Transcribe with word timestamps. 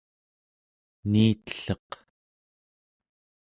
niitelleq 1.09 1.89